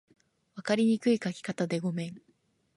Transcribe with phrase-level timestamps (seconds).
[0.55, 2.19] 分かりにくい書き方でごめん